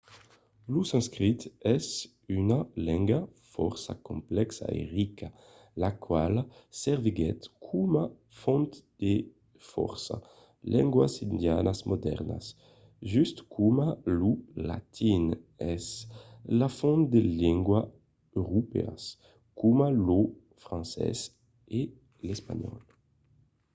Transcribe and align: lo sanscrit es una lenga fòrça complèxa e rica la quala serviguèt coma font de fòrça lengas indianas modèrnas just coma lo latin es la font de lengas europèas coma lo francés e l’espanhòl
lo 0.73 0.81
sanscrit 0.91 1.41
es 1.77 1.87
una 2.41 2.59
lenga 2.87 3.19
fòrça 3.53 3.93
complèxa 4.09 4.65
e 4.79 4.81
rica 4.97 5.27
la 5.81 5.91
quala 6.05 6.41
serviguèt 6.81 7.41
coma 7.67 8.03
font 8.41 8.71
de 9.01 9.13
fòrça 9.71 10.15
lengas 10.73 11.13
indianas 11.27 11.79
modèrnas 11.91 12.45
just 13.13 13.37
coma 13.55 13.87
lo 14.19 14.31
latin 14.69 15.23
es 15.73 15.85
la 16.59 16.69
font 16.79 17.01
de 17.13 17.21
lengas 17.41 17.85
europèas 18.41 19.01
coma 19.59 19.87
lo 20.07 20.19
francés 20.63 21.19
e 21.79 21.81
l’espanhòl 22.25 22.79